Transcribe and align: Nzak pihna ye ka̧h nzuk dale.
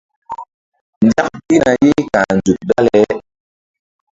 Nzak 1.05 1.29
pihna 1.45 1.71
ye 1.83 1.91
ka̧h 2.13 2.29
nzuk 2.35 2.59
dale. 2.69 3.01